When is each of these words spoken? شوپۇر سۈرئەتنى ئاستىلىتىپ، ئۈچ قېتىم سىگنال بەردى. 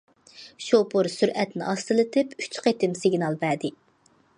شوپۇر 0.67 1.09
سۈرئەتنى 1.17 1.67
ئاستىلىتىپ، 1.67 2.35
ئۈچ 2.43 2.61
قېتىم 2.67 3.01
سىگنال 3.05 3.41
بەردى. 3.47 3.77